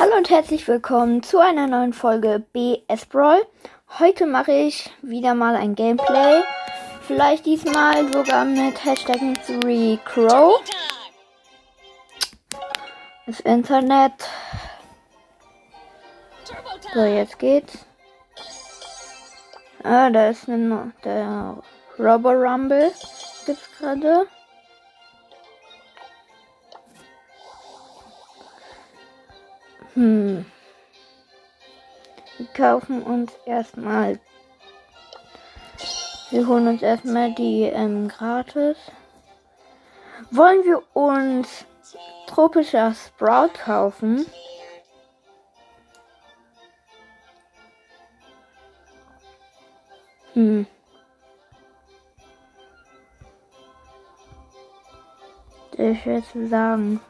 [0.00, 3.44] Hallo und herzlich willkommen zu einer neuen Folge BS Brawl.
[3.98, 6.40] Heute mache ich wieder mal ein Gameplay.
[7.02, 10.62] Vielleicht diesmal sogar mit Hashtag Mystery Crow.
[13.26, 14.12] Das Internet.
[16.94, 17.84] So, jetzt geht's.
[19.82, 21.60] Ah, da ist eine, der
[21.98, 22.92] Robo Rumble.
[23.46, 24.28] Gibt's gerade.
[29.98, 30.46] Hm.
[32.36, 34.20] Wir kaufen uns erstmal.
[36.30, 38.76] Wir holen uns erstmal die ähm, gratis.
[40.30, 41.64] Wollen wir uns
[42.28, 44.24] tropischer Sprout kaufen?
[50.34, 50.64] Hm.
[55.74, 57.00] Schwer zu sagen.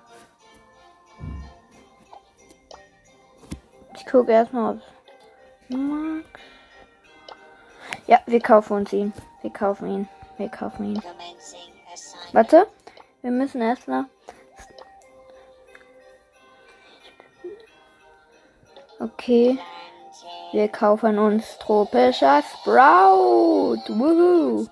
[4.11, 4.83] Gucke erstmal auf
[5.69, 6.27] Max.
[8.07, 9.13] Ja, wir kaufen uns ihn.
[9.43, 10.09] Wir kaufen ihn.
[10.39, 11.03] Wir kaufen ihn.
[12.33, 12.67] Warte.
[13.23, 14.07] Wir müssen erstmal.
[18.99, 19.59] Okay.
[20.53, 23.83] Wir kaufen uns tropischer Sprout.
[23.89, 24.67] Woohoo.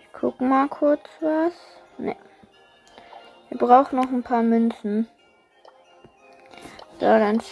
[0.00, 1.52] Ich guck mal kurz was.
[1.98, 2.16] Ne.
[3.48, 5.08] Wir brauchen noch ein paar Münzen.
[6.98, 7.42] So, dann,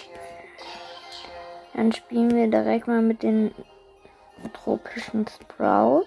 [1.75, 3.55] dann spielen wir direkt mal mit den
[4.55, 6.07] tropischen Sprout.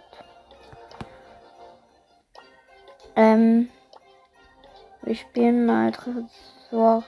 [3.16, 3.70] Ähm,
[5.04, 7.04] wir spielen mal Tresor.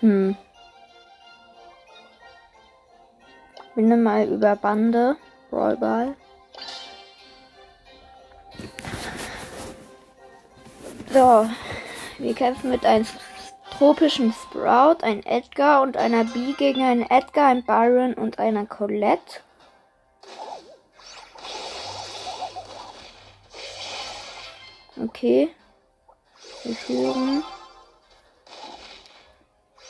[0.00, 0.36] Hm.
[3.74, 5.16] Binne mal über Bande.
[5.52, 6.14] Rollball.
[11.12, 11.48] So,
[12.18, 13.12] wir kämpfen mit 1
[13.80, 19.40] tropischen Sprout, ein Edgar und einer Bee gegen einen Edgar, ein Byron und einer Colette.
[25.02, 25.48] Okay.
[26.62, 27.42] Wir führen.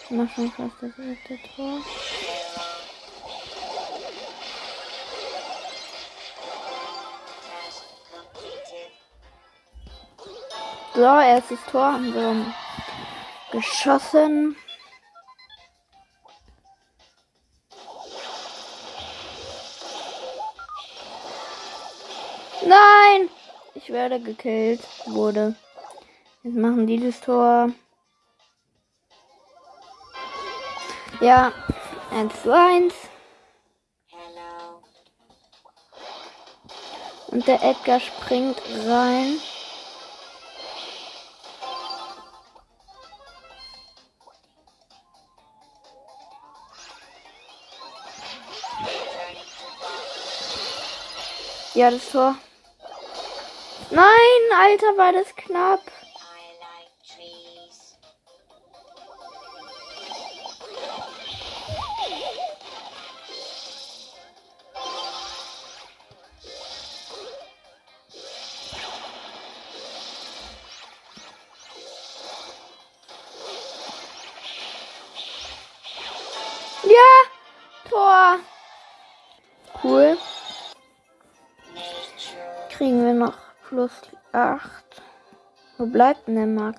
[0.05, 1.79] Ich mach schon fast das erste Tor.
[10.95, 12.70] So, erstes Tor haben wir
[13.51, 14.57] geschossen.
[22.67, 23.31] Nein!
[23.75, 24.81] Ich werde gekillt.
[25.07, 25.55] Wurde.
[26.43, 27.71] Jetzt machen die das Tor.
[31.21, 31.53] Ja,
[32.11, 32.95] 1 zu 1.
[37.29, 39.39] Und der Edgar springt rein.
[51.81, 52.37] Ja, das Tor.
[53.91, 54.05] Nein,
[54.61, 55.81] Alter, war das knapp.
[83.81, 83.93] Plus
[84.33, 84.61] 8.
[85.79, 86.79] Wo bleibt denn der Max?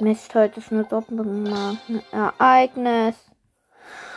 [0.00, 3.14] Mist, heute ist eine Doppelmarken-Ereignis.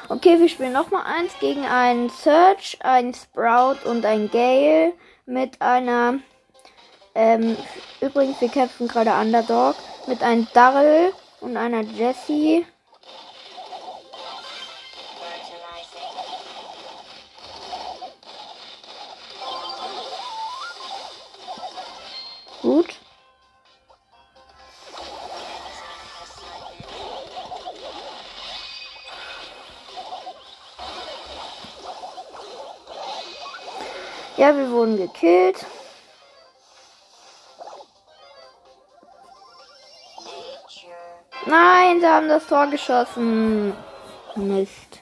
[0.10, 4.94] Okay, wir spielen nochmal eins gegen einen Search, einen Sprout und ein Gale
[5.28, 6.16] mit einer.
[7.14, 7.56] Ähm,
[8.02, 9.76] übrigens, wir kämpfen gerade Underdog
[10.08, 12.66] mit einem Darrell und einer Jessie.
[35.20, 35.66] Gekillt.
[41.46, 43.74] Nein, sie haben das Tor geschossen.
[44.36, 44.97] Mist.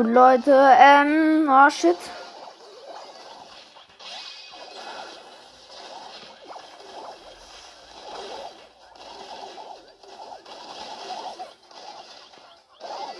[0.00, 0.76] Gut, Leute.
[0.78, 1.94] Ähm, oh shit.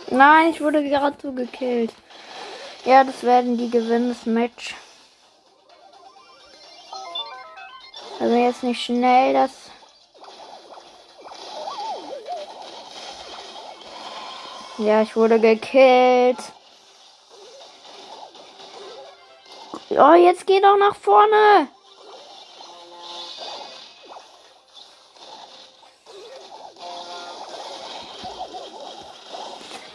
[0.09, 1.93] Nein, ich wurde gerade so gekillt.
[2.87, 4.75] Ja, das werden die gewinnen, das Match.
[8.19, 9.50] Also jetzt nicht schnell das.
[14.79, 16.38] Ja, ich wurde gekillt.
[20.02, 21.69] Oh, jetzt geh doch nach vorne.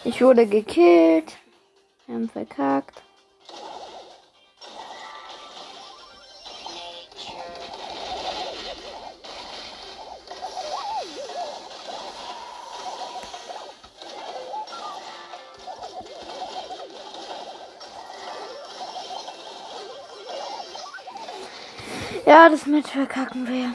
[0.04, 1.36] Ich wurde gekillt.
[2.06, 3.02] Wir haben verkackt.
[22.46, 23.74] Ja, das mit verkacken wir.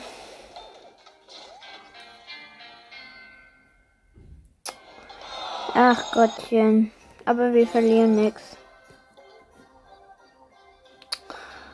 [5.75, 6.93] Ach Gottchen.
[7.25, 8.56] Aber wir verlieren nichts.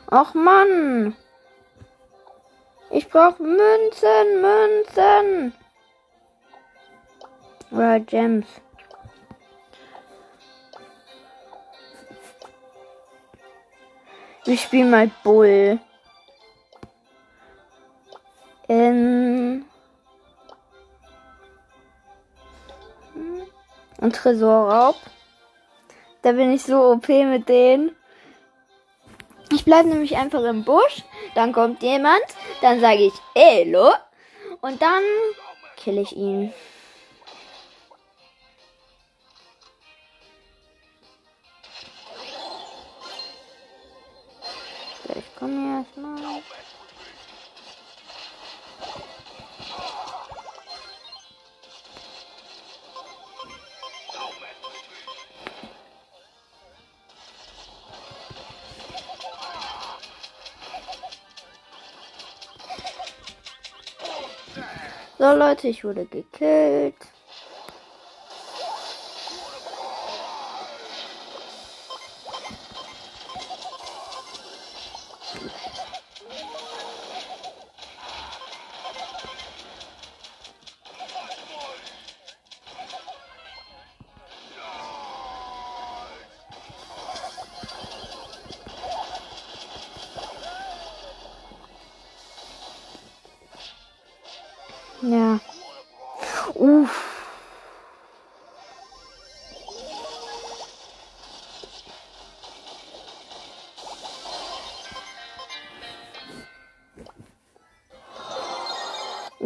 [0.09, 1.15] Ach Mann.
[2.89, 5.53] Ich brauche Münzen, Münzen.
[7.69, 8.47] Oder Gems.
[14.45, 15.79] Wir spielen mal Bull.
[18.69, 19.65] Ähm.
[23.99, 24.95] Und Tresorraub.
[26.21, 27.95] Da bin ich so OP mit denen.
[29.51, 31.03] Ich bleibe nämlich einfach im Busch.
[31.35, 32.23] Dann kommt jemand.
[32.61, 33.91] Dann sage ich Hello.
[34.61, 35.03] Und dann
[35.77, 36.53] kill ich ihn.
[45.15, 46.41] Ich komme erstmal.
[65.17, 66.95] So Leute, ich wurde gekillt.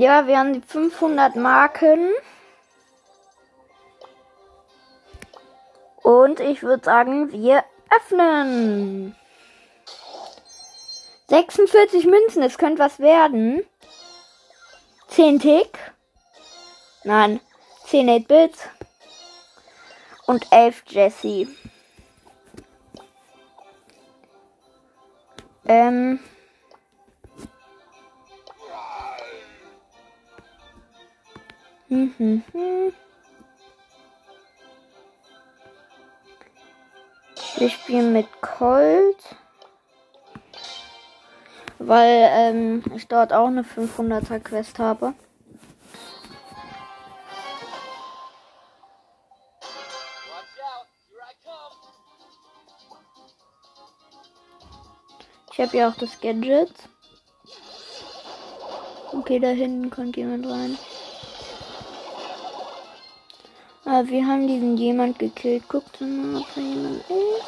[0.01, 2.10] Ja, wir haben die 500 Marken.
[5.98, 7.63] Und ich würde sagen, wir
[7.96, 9.15] öffnen.
[11.27, 13.63] 46 Münzen, es könnte was werden.
[15.10, 15.77] 10 Tick.
[17.03, 17.39] Nein,
[17.86, 18.70] 10 8-Bits.
[20.25, 21.48] Und 11 Jesse.
[25.67, 26.20] Ähm.
[31.91, 32.43] Hm, hm.
[37.57, 39.17] Wir spielen mit Colt.
[41.79, 45.13] Weil ähm, ich dort auch eine 500er Quest habe.
[55.51, 56.71] Ich habe ja auch das Gadget.
[59.12, 60.77] Okay, da hinten kommt jemand rein.
[63.91, 65.67] Aber wir haben diesen jemand gekillt.
[65.67, 67.43] Guckt mal, ob da jemand ist.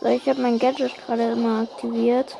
[0.00, 2.36] So, ich habe mein Gadget gerade immer aktiviert.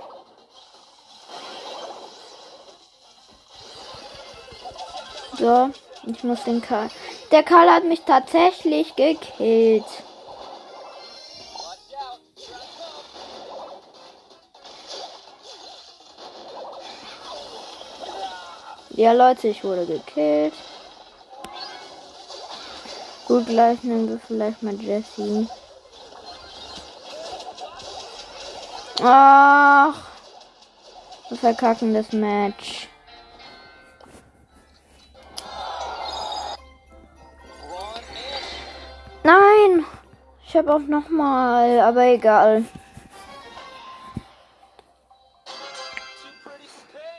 [5.39, 5.71] So,
[6.09, 6.91] ich muss den Karl.
[7.31, 9.85] Der Karl hat mich tatsächlich gekillt.
[18.97, 20.55] Ja, Leute, ich wurde gekillt.
[23.29, 25.47] Gut, gleich nehmen wir vielleicht mal Jesse.
[29.03, 29.95] Ach.
[31.29, 32.89] Wir verkacken das Match.
[39.23, 39.85] Nein!
[40.47, 42.65] Ich habe auch nochmal, aber egal.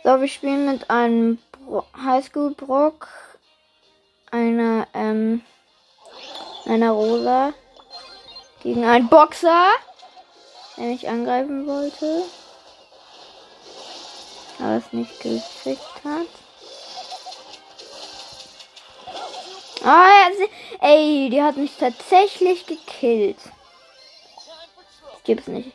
[0.03, 1.37] So, wir spielen mit einem
[2.03, 3.07] Highschool Brock,
[4.29, 5.41] einer, ähm,
[6.65, 7.53] einer Rosa
[8.61, 9.69] gegen einen Boxer,
[10.77, 12.23] der mich angreifen wollte,
[14.59, 16.27] aber es nicht gekriegt hat.
[19.83, 20.47] Ah, oh,
[20.81, 23.37] ey, die hat mich tatsächlich gekillt.
[25.13, 25.71] Das gibt's nicht.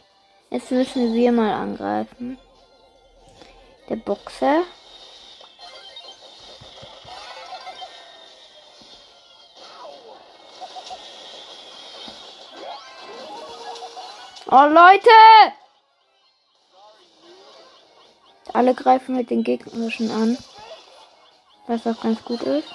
[0.50, 2.38] Jetzt müssen wir mal angreifen.
[3.88, 4.64] Der Boxer.
[14.54, 15.08] Oh Leute!
[18.52, 20.36] Alle greifen mit den gegnerischen an.
[21.66, 22.68] Was auch ganz gut ist.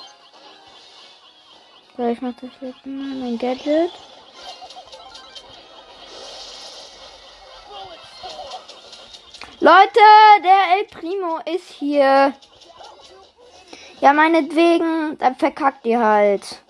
[1.96, 3.92] So, ich mach das jetzt mal mein Gadget.
[9.60, 10.00] Leute,
[10.44, 12.34] der El Primo ist hier.
[14.02, 16.64] Ja, meinetwegen, dann verkackt ihr halt.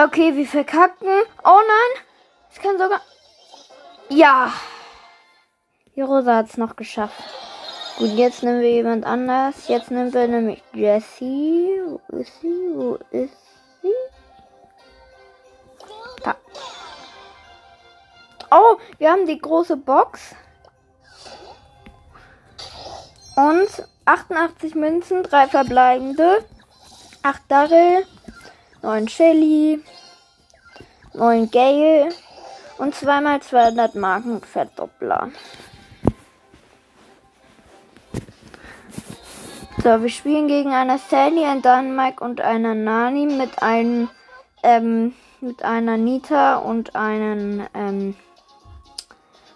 [0.00, 1.08] Ja, okay, wir verkacken.
[1.44, 2.04] Oh nein.
[2.50, 3.02] Es kann sogar.
[4.08, 4.50] Ja.
[5.94, 7.22] Die Rosa hat es noch geschafft.
[7.98, 9.68] Gut, jetzt nehmen wir jemand anders.
[9.68, 11.82] Jetzt nehmen wir nämlich Jessie.
[12.08, 12.70] Wo ist sie?
[12.74, 13.36] Wo ist
[13.82, 13.92] sie?
[16.24, 16.34] Da.
[18.50, 20.34] Oh, wir haben die große Box.
[23.36, 26.42] Und 88 Münzen, drei verbleibende.
[27.22, 28.06] 8 Darrell,
[28.82, 29.82] 9 Shelly,
[31.14, 32.08] 9 Gale
[32.78, 35.30] und zweimal 200 Marken Verdoppler.
[39.82, 44.10] So, wir spielen gegen eine Sandy, ein Dynamite und eine Nani mit einem,
[44.62, 48.14] ähm, mit einer Nita und einen, ähm,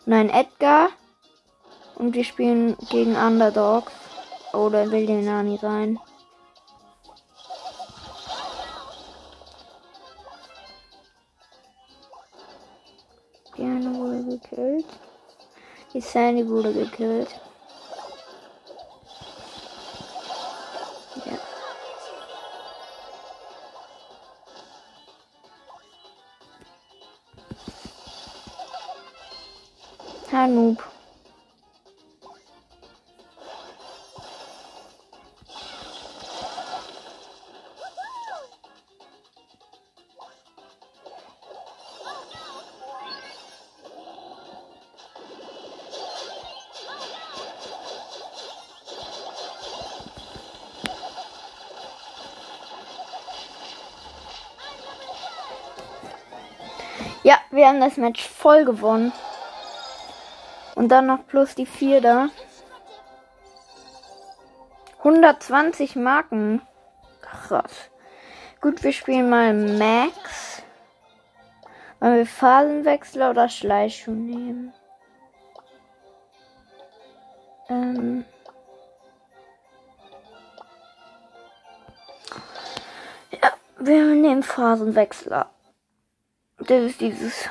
[0.07, 0.89] und einen Edgar.
[1.97, 3.93] Und wir spielen gegen Underdogs.
[4.55, 5.99] Oder will die Nani sein?
[14.51, 14.87] Diana wurde gekillt.
[15.93, 17.29] Die Sandy wurde gekillt.
[21.25, 21.39] Ja.
[30.33, 30.94] Hanub.
[57.25, 59.11] Ja, wir haben das Match voll gewonnen.
[60.75, 62.29] Und dann noch plus die 4 da.
[64.99, 66.61] 120 Marken.
[67.23, 67.91] Krass.
[68.61, 70.63] Gut, wir spielen mal Max.
[71.99, 74.75] Wollen wir Phasenwechsler oder Schleichschuh nehmen?
[77.71, 78.27] Ähm.
[83.31, 85.49] Ja, wir nehmen Phasenwechsler.
[86.67, 87.49] Das ist dieses.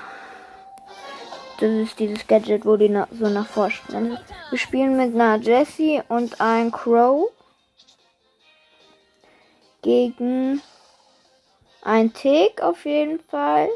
[1.60, 4.17] Das ist dieses Gadget, wo die na so nach vorstellen.
[4.50, 7.32] Wir spielen mit einer Jessie und ein Crow
[9.84, 10.62] gegen
[11.84, 13.70] ein Tick auf jeden Fall.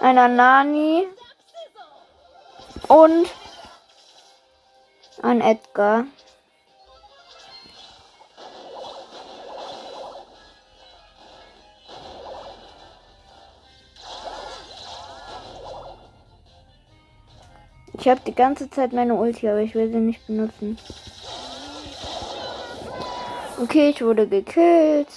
[0.00, 1.06] Einer Nani
[2.88, 3.28] und
[5.22, 6.04] ein Edgar.
[18.00, 20.78] Ich habe die ganze Zeit meine Ulti, aber ich will sie nicht benutzen.
[23.62, 25.08] Okay, ich wurde gekillt.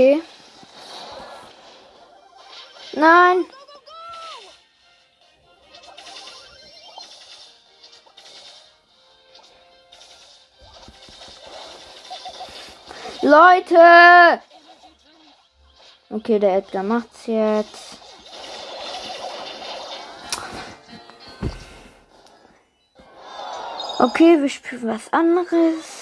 [0.00, 0.22] Okay.
[2.94, 3.44] Nein.
[13.20, 14.42] Leute!
[16.08, 17.98] Okay, der Edgar macht's jetzt.
[23.98, 25.99] Okay, wir spielen was anderes.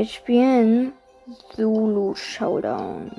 [0.00, 0.94] Wir spielen
[1.54, 3.10] Zulu Showdown.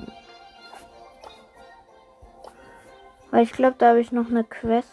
[3.30, 4.90] Weil ich glaube, da habe ich noch eine Quest.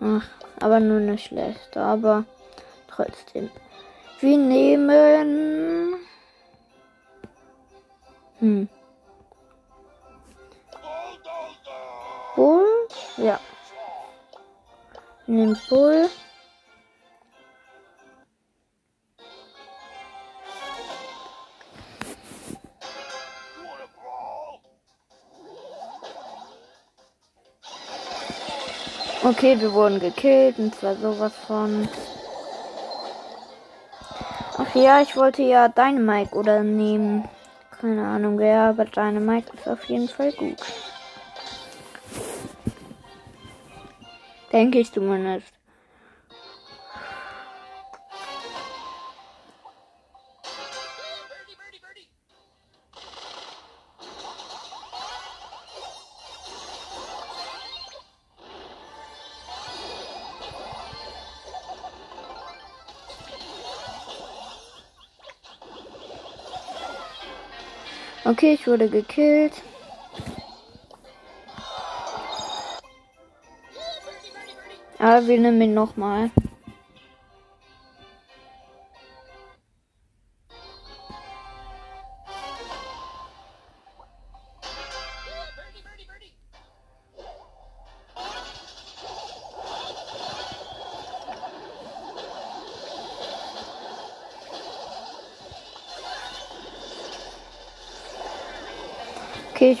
[0.00, 1.80] Ach, aber nur eine schlechte.
[1.80, 2.24] Aber
[2.88, 3.48] trotzdem.
[4.18, 5.94] Wir nehmen.
[8.40, 8.68] Hm.
[12.34, 12.88] Bull?
[13.18, 13.38] Ja.
[15.28, 16.08] Nehmen Bull.
[29.26, 31.88] Okay, wir wurden gekillt und zwar sowas von.
[34.58, 37.26] Ach ja, ich wollte ja Dynamite oder nehmen.
[37.70, 40.58] Keine Ahnung wer, aber Dynamite ist auf jeden Fall gut.
[44.52, 45.53] Denke ich zumindest.
[68.26, 69.62] Okay, ich wurde gekillt.
[74.98, 76.30] Aber wir nehmen ihn nochmal.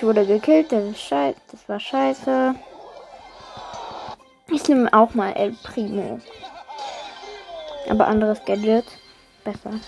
[0.04, 0.72] Wurde gekillt.
[0.72, 1.36] Das, ist scheiße.
[1.50, 2.54] das war scheiße.
[4.50, 6.20] Ich nehme auch mal El Primo.
[7.88, 8.84] Aber anderes Gadget.
[9.44, 9.80] Besser.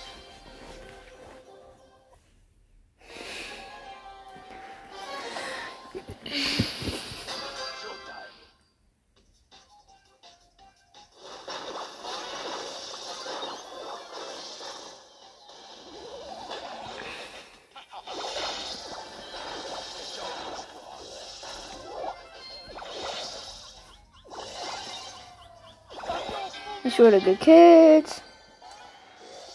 [26.97, 28.23] Ich wurde gekillt.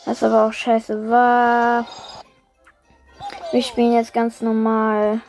[0.05, 1.87] Was aber auch scheiße war.
[3.51, 5.21] Wir spielen jetzt ganz normal.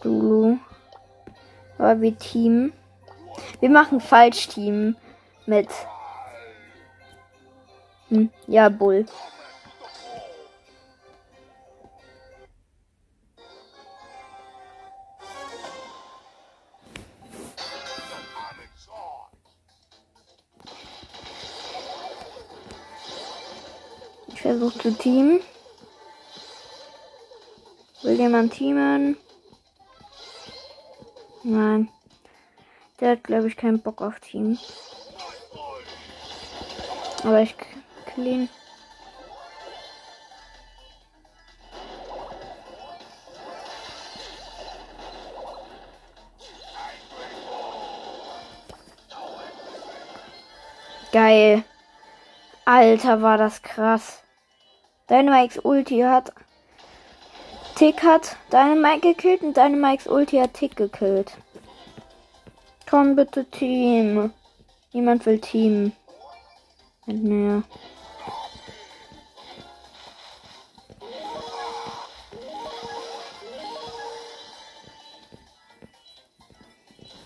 [0.00, 0.58] Zulu.
[1.76, 2.72] Aber wir Team.
[3.58, 4.94] Wir machen Falsch-Team
[5.46, 5.70] mit.
[8.08, 9.06] Hm, ja, Bull.
[24.58, 25.40] Ich versuche zu teamen.
[28.02, 29.16] Will jemand teamen?
[31.44, 31.88] Nein.
[32.98, 34.58] Der hat, glaube ich, keinen Bock auf Team.
[37.22, 37.54] Aber ich
[38.12, 38.48] clean.
[51.12, 51.62] Geil.
[52.64, 54.24] Alter, war das krass.
[55.08, 56.32] Dynamikes Ulti hat
[57.76, 61.32] Tick hat Dynamite gekillt und Dynamikes Ulti hat Tick gekillt.
[62.88, 64.32] Komm bitte Team.
[64.92, 65.92] Niemand will Team.
[67.06, 67.62] Mit mir.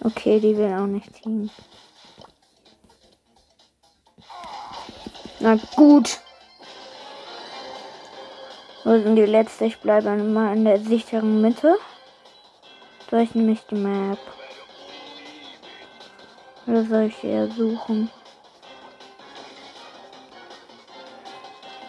[0.05, 1.51] Okay, die will auch nicht Team.
[5.41, 6.21] Na gut.
[8.85, 11.79] Und die letzte, ich bleibe mal in der sicheren Mitte.
[13.11, 14.19] Durch nämlich die Map?
[16.67, 18.11] Oder soll ich eher suchen?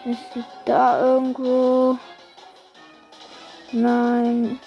[0.04, 1.98] Ist sie da irgendwo?
[3.72, 4.60] Nein.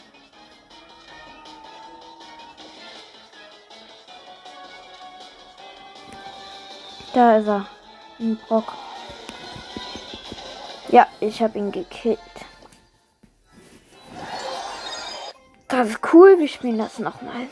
[7.13, 7.67] Da ist er.
[8.19, 8.73] Ein Brock.
[10.89, 12.19] Ja, ich habe ihn gekillt.
[15.67, 16.39] Das ist cool.
[16.39, 17.47] Wir spielen das nochmal.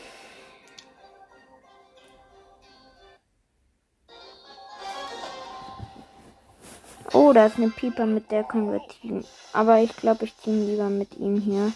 [7.12, 9.24] Oh, da ist eine Pieper, mit der können wir teamen.
[9.52, 11.72] Aber ich glaube, ich team lieber mit ihm hier.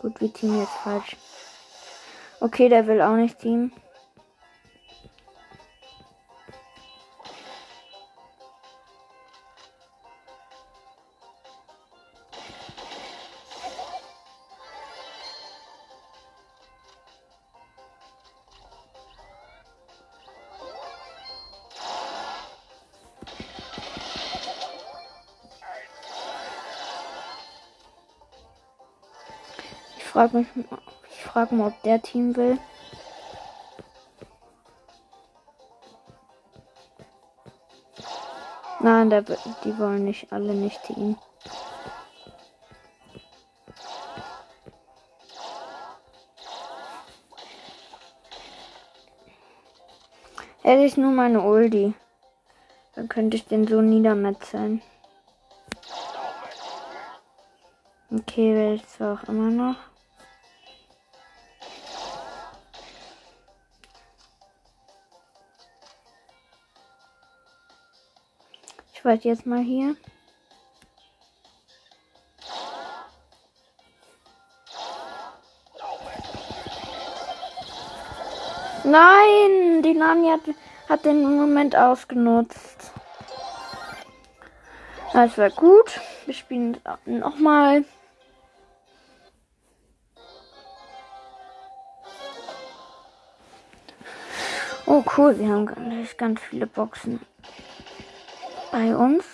[0.00, 1.16] Gut, wir teamen jetzt falsch.
[2.40, 3.72] Okay, der will auch nicht teamen.
[30.14, 30.46] Frage mich,
[31.10, 32.56] ich frage mal, ob der Team will.
[38.78, 41.18] Nein, der, die wollen nicht alle nicht Team.
[50.62, 51.92] Hätte ich nur meine Ulti,
[52.94, 54.80] dann könnte ich den so niedermetzeln.
[58.12, 59.93] Okay, will ich zwar auch immer noch.
[69.04, 69.96] Warte jetzt mal hier.
[78.84, 80.40] Nein, die Nani hat,
[80.88, 82.92] hat den Moment ausgenutzt.
[85.12, 86.00] Das war gut.
[86.26, 87.84] Wir spielen nochmal.
[94.86, 97.20] Oh cool, wir haben ganz, ganz viele Boxen
[98.74, 99.24] bei uns.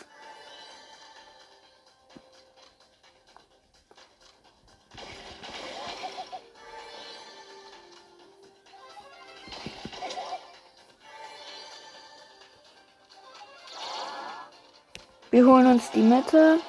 [15.30, 16.60] Wir holen uns die Mitte.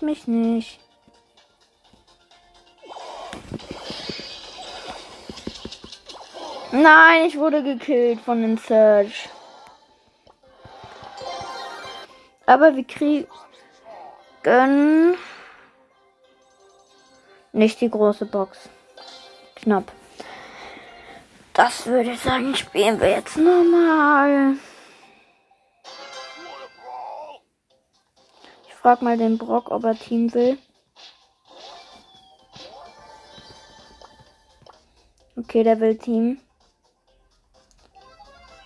[0.00, 0.80] Mich nicht.
[6.72, 9.28] Nein, ich wurde gekillt von dem Search.
[12.46, 13.26] Aber wir kriegen
[17.52, 18.68] nicht die große Box.
[19.56, 19.92] Knapp.
[21.52, 24.56] Das würde ich sagen, spielen wir jetzt nochmal.
[28.80, 30.58] Frag mal den Brock, ob er Team will.
[35.36, 36.40] Okay, der will Team.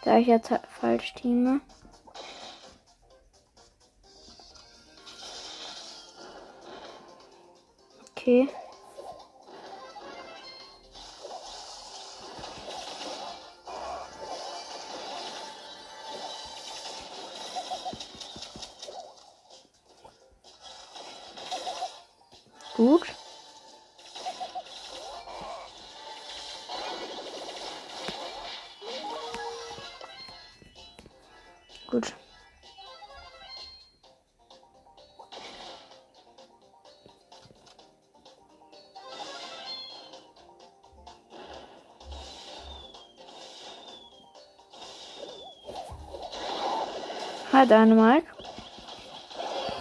[0.05, 1.61] Da ich jetzt falsch teame.
[8.11, 8.49] Okay.
[31.91, 32.15] Gut.
[47.53, 48.27] Hi Dynamite.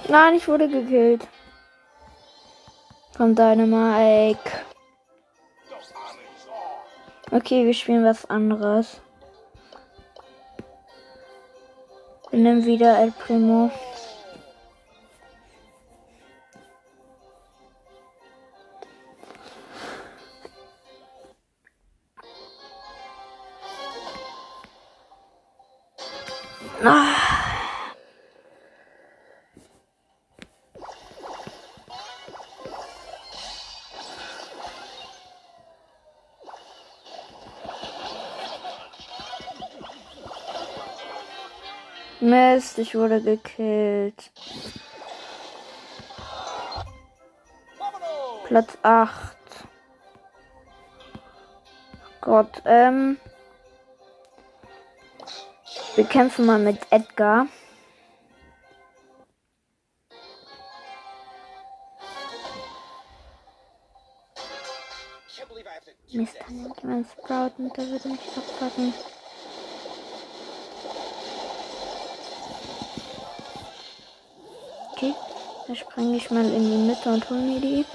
[0.08, 1.28] Nein, ich wurde gekillt.
[3.13, 4.38] Von Dynamike.
[7.32, 9.02] Okay, wir spielen was anderes.
[12.43, 13.71] Nehmen wieder El Primo.
[42.93, 44.32] Ich wurde gekillt.
[48.45, 49.36] Platz 8.
[52.21, 53.17] Gott, ähm.
[55.95, 57.47] Wir kämpfen mal mit Edgar.
[66.12, 68.93] Mist, kann jemand sprouten, der würde mich abpacken.
[75.63, 77.86] Okay, da springe ich mal in die Mitte und hole mir die.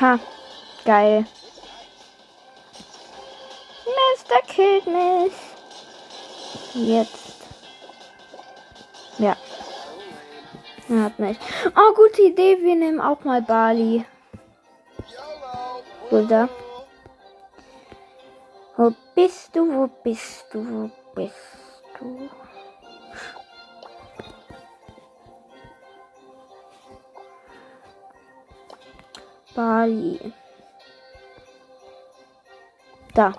[0.00, 0.18] Ha,
[0.84, 1.26] geil.
[4.14, 5.32] Mister killt mich.
[6.74, 7.19] Jetzt.
[10.90, 11.40] Hat nicht.
[11.76, 12.58] Oh, gute Idee.
[12.62, 14.04] Wir nehmen auch mal Bali.
[16.10, 16.48] Oder?
[18.76, 19.72] Wo bist du?
[19.72, 20.58] Wo bist du?
[20.58, 21.36] Wo bist
[21.98, 22.28] du?
[29.54, 30.32] Bali.
[33.14, 33.32] Da.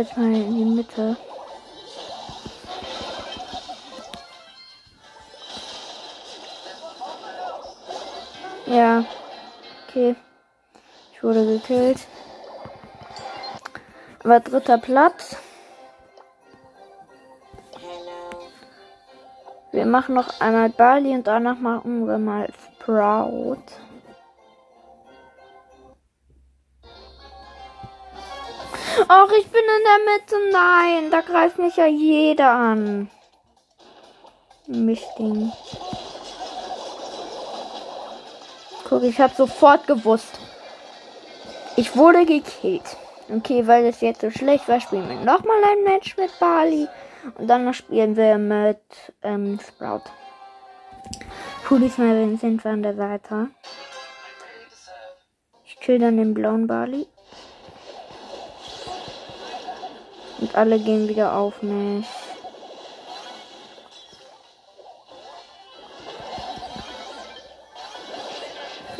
[0.00, 1.16] Jetzt mal in die Mitte.
[8.66, 9.04] Ja.
[9.86, 10.16] Okay.
[11.12, 12.06] Ich wurde gekillt.
[14.24, 15.36] Aber dritter Platz.
[19.72, 22.48] Wir machen noch einmal Bali und danach machen wir mal
[22.80, 23.79] Sprout.
[29.08, 30.36] Ach, ich bin in der Mitte.
[30.52, 33.10] Nein, da greift mich ja jeder an.
[34.66, 35.52] Mischding.
[38.88, 40.38] Guck, ich habe sofort gewusst.
[41.76, 42.96] Ich wurde gekillt.
[43.32, 46.88] Okay, weil es jetzt so schlecht war, spielen wir nochmal ein Match mit Bali.
[47.36, 48.80] Und dann spielen wir mit
[49.22, 50.02] ähm, Sprout.
[51.68, 53.48] Cool, diesmal sind wir an der Seite.
[55.64, 57.06] Ich kill dann den blauen Bali.
[60.50, 62.06] Und alle gehen wieder auf mich.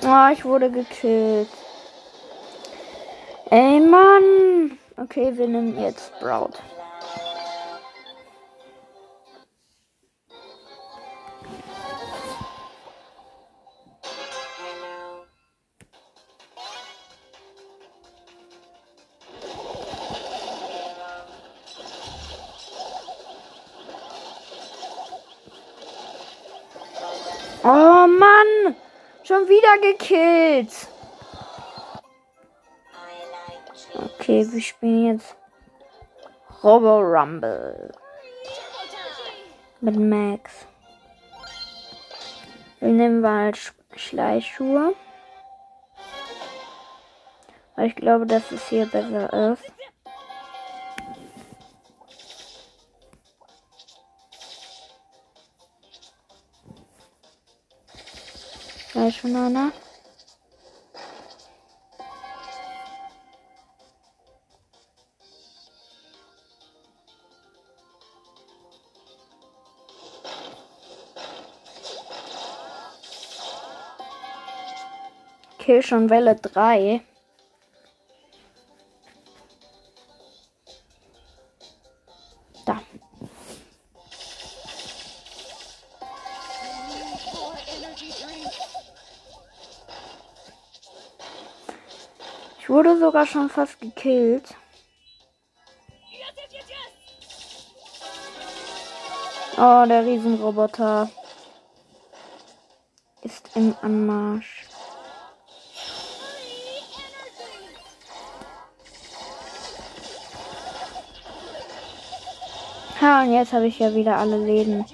[0.04, 1.48] Ah, ich wurde gekillt.
[3.50, 4.78] Ey, Mann.
[4.96, 6.52] Okay, wir nehmen jetzt Sprout.
[27.62, 28.74] Oh Mann!
[29.22, 30.88] Schon wieder gekillt.
[33.94, 35.36] Okay, wir spielen jetzt
[36.62, 37.92] Robo Rumble.
[39.82, 40.66] Mit Max.
[42.80, 43.58] Wir nehmen wir halt
[43.94, 44.94] Schleichschuhe.
[47.76, 49.70] Weil ich glaube, dass es hier besser ist.
[59.10, 59.72] Gleich schon einer.
[75.58, 77.02] Okay, schon Welle 3.
[92.70, 94.54] wurde sogar schon fast gekillt.
[99.56, 101.10] Oh, der Riesenroboter
[103.22, 104.66] ist im Anmarsch.
[113.00, 114.84] Ha, und jetzt habe ich ja wieder alle Läden.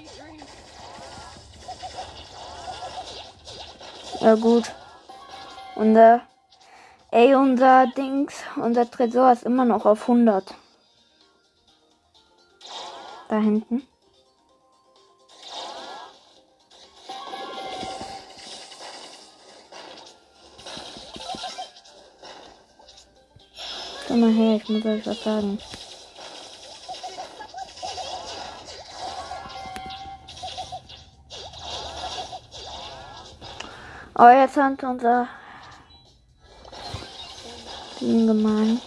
[4.19, 4.73] Ja gut.
[5.75, 6.19] Und äh,
[7.11, 10.53] ey, unser Dings, unser Tresor ist immer noch auf 100.
[13.29, 13.87] Da hinten.
[24.07, 25.59] Komm mal her, ich muss euch was sagen.
[34.19, 35.27] Oh, jetzt hat unser
[38.07, 38.79] Ding gemein.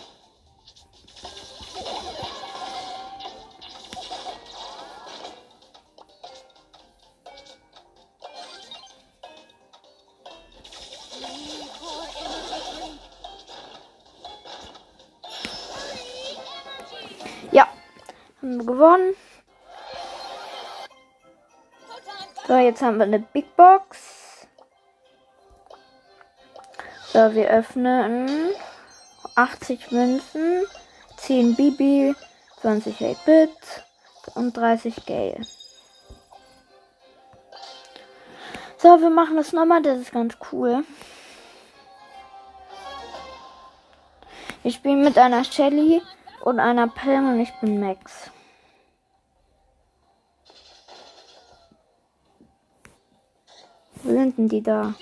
[17.52, 17.68] Ja,
[18.40, 19.14] haben wir gewonnen.
[22.48, 24.46] So, jetzt haben wir eine Big Box.
[27.12, 28.54] So, wir öffnen
[29.40, 30.66] 80 Münzen,
[31.16, 32.14] 10 Bibi,
[32.60, 33.50] 20 8-Bit
[34.34, 35.40] und 30 Gale.
[38.76, 40.84] So, wir machen das nochmal, das ist ganz cool.
[44.62, 46.02] Ich spiele mit einer Shelly
[46.42, 48.30] und einer Pam und ich bin Max.
[54.02, 54.92] Wo sind denn die da?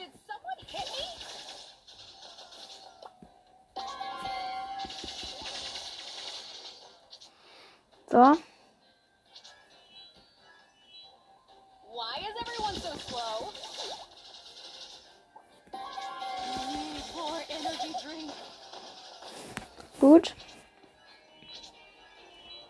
[20.00, 20.34] Gut.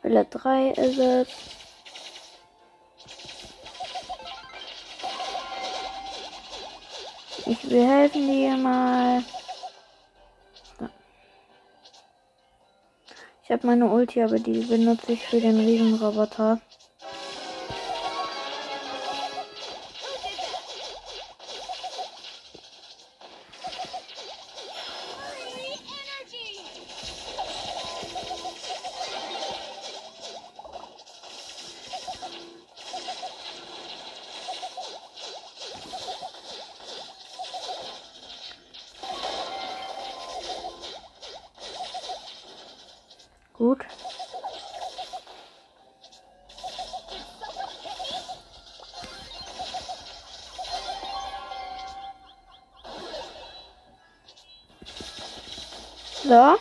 [0.02, 1.28] Wille 3 ist es.
[7.46, 9.22] Ich will helfen dir mal.
[13.42, 16.60] Ich habe meine Ulti, aber die benutze ich für den Riesenroboter.
[56.28, 56.58] So.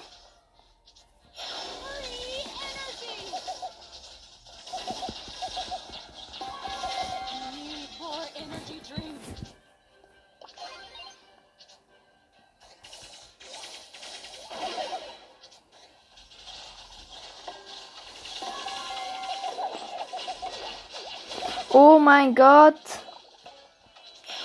[21.73, 22.73] Oh mein Gott.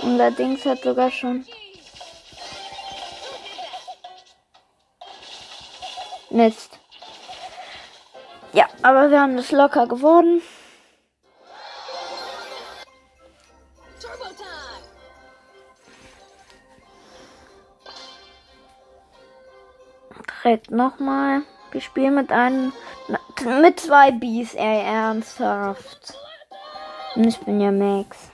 [0.02, 1.46] Unser Dings hat sogar schon.
[6.32, 6.78] Mist.
[8.52, 10.42] Ja, aber wir haben das locker geworden.
[20.44, 21.42] Direkt nochmal.
[21.70, 22.72] Wir spielen mit einem.
[23.44, 26.14] Mit zwei Bs, ey, ernsthaft.
[27.14, 28.31] Und ich bin ja Max.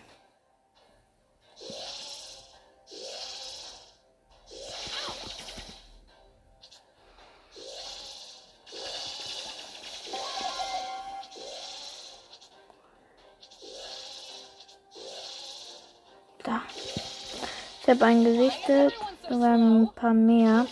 [17.89, 18.93] Ich habe einen gesichtet.
[19.30, 20.66] Sogar ein paar mehr.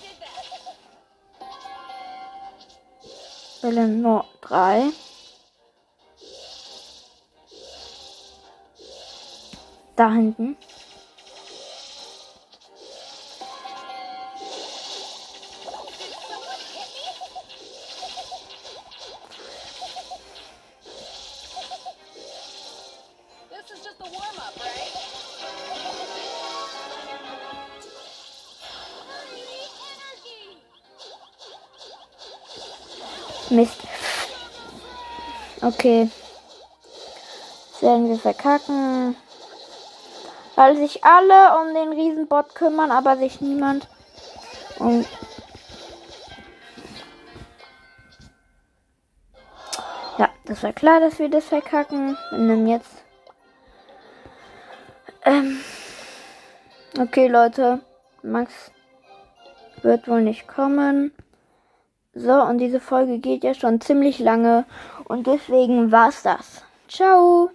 [3.62, 4.90] Welle nur drei.
[9.96, 10.58] Da hinten.
[35.66, 36.08] Okay.
[37.72, 39.16] Ist werden wir verkacken.
[40.54, 43.88] Weil sich alle um den Riesenbot kümmern, aber sich niemand
[44.78, 45.04] um.
[50.18, 52.16] Ja, das war klar, dass wir das verkacken.
[52.30, 53.02] Wir nehmen jetzt.
[55.24, 55.58] Ähm.
[56.96, 57.80] Okay, Leute.
[58.22, 58.70] Max
[59.82, 61.12] wird wohl nicht kommen.
[62.18, 64.64] So, und diese Folge geht ja schon ziemlich lange.
[65.08, 66.62] Und deswegen war's das.
[66.88, 67.50] Ciao.